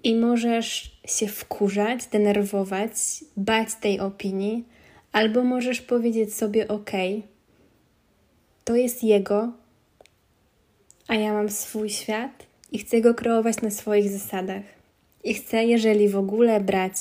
i 0.04 0.16
możesz 0.16 0.92
się 1.08 1.28
wkurzać, 1.28 2.08
denerwować, 2.08 2.92
bać 3.38 3.76
tej 3.82 4.00
opinii, 4.00 4.64
albo 5.12 5.44
możesz 5.44 5.82
powiedzieć 5.82 6.36
sobie: 6.36 6.68
OK, 6.68 6.92
to 8.64 8.76
jest 8.76 9.04
jego, 9.04 9.52
a 11.08 11.16
ja 11.16 11.34
mam 11.34 11.50
swój 11.50 11.90
świat 11.90 12.46
i 12.72 12.78
chcę 12.78 13.02
go 13.02 13.14
kreować 13.14 13.62
na 13.62 13.70
swoich 13.70 14.10
zasadach. 14.10 14.64
I 15.24 15.34
chcę, 15.34 15.66
jeżeli 15.66 16.10
w 16.10 16.18
ogóle 16.18 16.62
brać 16.62 16.94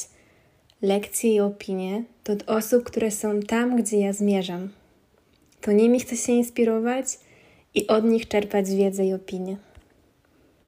lekcje 0.82 1.34
i 1.34 1.40
opinie, 1.40 2.04
to 2.24 2.32
od 2.32 2.48
osób, 2.48 2.84
które 2.84 3.10
są 3.10 3.40
tam, 3.40 3.76
gdzie 3.76 3.98
ja 3.98 4.12
zmierzam. 4.12 4.68
To 5.60 5.72
nimi 5.72 6.00
chcę 6.00 6.16
się 6.16 6.32
inspirować 6.32 7.06
i 7.74 7.86
od 7.86 8.04
nich 8.04 8.28
czerpać 8.28 8.70
wiedzę 8.70 9.06
i 9.06 9.12
opinie. 9.12 9.56